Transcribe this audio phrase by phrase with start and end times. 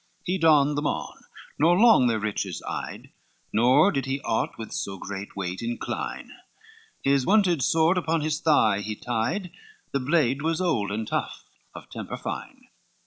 [0.27, 1.25] LII He donned them on,
[1.59, 3.11] not long their riches eyed,
[3.53, 6.31] Nor did he aught with so great weight incline,
[7.03, 9.51] His wonted sword upon his thigh he tied,
[9.91, 11.43] The blade was old and tough,
[11.75, 12.67] of temper fine.